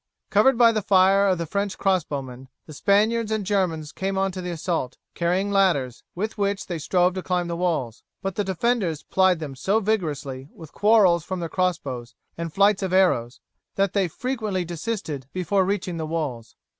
Covered 0.31 0.57
by 0.57 0.71
the 0.71 0.81
fire 0.81 1.27
of 1.27 1.37
the 1.37 1.45
French 1.45 1.77
crossbowmen, 1.77 2.47
the 2.65 2.73
Spaniards 2.73 3.31
and 3.31 3.45
Germans 3.45 3.91
came 3.91 4.17
on 4.17 4.31
to 4.31 4.41
the 4.41 4.49
assault, 4.49 4.97
carrying 5.13 5.51
ladders, 5.51 6.01
with 6.15 6.39
which 6.39 6.65
they 6.65 6.79
strove 6.79 7.13
to 7.13 7.21
climb 7.21 7.47
the 7.47 7.55
walls, 7.55 8.01
but 8.23 8.33
the 8.33 8.43
defenders 8.43 9.03
plied 9.03 9.37
them 9.37 9.55
so 9.55 9.79
vigorously 9.79 10.49
with 10.55 10.71
quarrels 10.73 11.23
from 11.23 11.39
their 11.39 11.49
cross 11.49 11.77
bows 11.77 12.15
and 12.35 12.51
flights 12.51 12.81
of 12.81 12.93
arrows 12.93 13.41
that 13.75 13.93
they 13.93 14.07
frequently 14.07 14.65
desisted 14.65 15.27
before 15.33 15.63
reaching 15.65 15.97
the 15.97 16.07
walls. 16.07 16.55